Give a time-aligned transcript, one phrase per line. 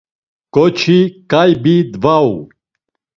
[0.53, 0.99] K̆oçi
[1.31, 2.31] ǩaybi dvau.